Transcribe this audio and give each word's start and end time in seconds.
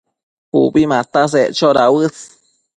Ubi 0.61 0.83
mataseccho 0.93 1.71
dauës 1.81 2.19